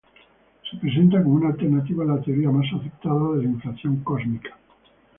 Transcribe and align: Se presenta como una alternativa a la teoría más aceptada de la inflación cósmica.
Se 0.67 0.77
presenta 0.77 1.21
como 1.21 1.35
una 1.35 1.49
alternativa 1.49 2.03
a 2.03 2.07
la 2.07 2.21
teoría 2.23 2.49
más 2.49 2.65
aceptada 2.75 3.33
de 3.35 3.43
la 3.43 3.49
inflación 3.49 3.97
cósmica. 4.03 4.57